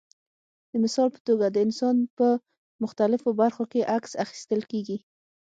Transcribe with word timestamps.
د 0.71 0.73
مثال 0.83 1.07
په 1.15 1.19
توګه 1.27 1.45
د 1.49 1.57
انسان 1.65 1.95
په 2.17 2.27
مختلفو 2.83 3.29
برخو 3.41 3.63
کې 3.71 3.89
عکس 3.95 4.11
اخیستل 4.23 4.61
کېږي. 4.71 4.97